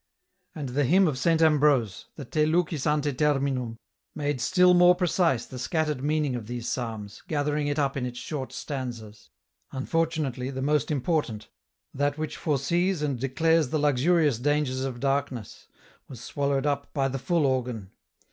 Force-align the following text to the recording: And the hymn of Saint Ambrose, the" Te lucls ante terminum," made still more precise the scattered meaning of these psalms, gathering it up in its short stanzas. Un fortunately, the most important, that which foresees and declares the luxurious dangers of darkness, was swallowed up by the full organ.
And 0.55 0.69
the 0.69 0.83
hymn 0.85 1.07
of 1.07 1.19
Saint 1.19 1.43
Ambrose, 1.43 2.07
the" 2.15 2.25
Te 2.25 2.45
lucls 2.47 2.87
ante 2.91 3.13
terminum," 3.13 3.77
made 4.15 4.41
still 4.41 4.73
more 4.73 4.95
precise 4.95 5.45
the 5.45 5.59
scattered 5.59 6.03
meaning 6.03 6.35
of 6.35 6.47
these 6.47 6.67
psalms, 6.67 7.21
gathering 7.27 7.67
it 7.67 7.77
up 7.77 7.95
in 7.95 8.07
its 8.07 8.17
short 8.17 8.51
stanzas. 8.51 9.29
Un 9.69 9.85
fortunately, 9.85 10.49
the 10.49 10.59
most 10.63 10.89
important, 10.89 11.49
that 11.93 12.17
which 12.17 12.35
foresees 12.37 13.03
and 13.03 13.19
declares 13.19 13.69
the 13.69 13.77
luxurious 13.77 14.39
dangers 14.39 14.81
of 14.83 14.99
darkness, 14.99 15.67
was 16.07 16.19
swallowed 16.19 16.65
up 16.65 16.91
by 16.95 17.07
the 17.07 17.19
full 17.19 17.45
organ. 17.45 17.91